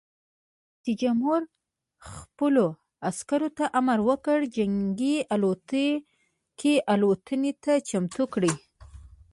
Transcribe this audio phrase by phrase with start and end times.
[0.85, 1.41] رئیس جمهور
[2.11, 2.65] خپلو
[3.09, 8.53] عسکرو ته امر وکړ؛ جنګي الوتکې الوتنې ته چمتو کړئ!